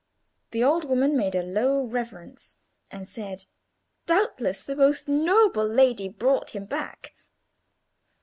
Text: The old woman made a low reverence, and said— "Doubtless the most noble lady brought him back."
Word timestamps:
The 0.49 0.63
old 0.63 0.85
woman 0.85 1.15
made 1.15 1.35
a 1.35 1.43
low 1.43 1.83
reverence, 1.83 2.57
and 2.89 3.07
said— 3.07 3.45
"Doubtless 4.07 4.63
the 4.63 4.75
most 4.75 5.07
noble 5.07 5.67
lady 5.67 6.09
brought 6.09 6.55
him 6.55 6.65
back." 6.65 7.13